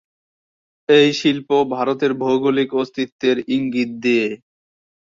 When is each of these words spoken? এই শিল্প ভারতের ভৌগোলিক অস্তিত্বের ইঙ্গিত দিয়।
এই 0.89 1.09
শিল্প 1.19 1.49
ভারতের 1.75 2.11
ভৌগোলিক 2.21 2.69
অস্তিত্বের 2.73 3.37
ইঙ্গিত 3.55 3.91
দিয়। 4.03 4.29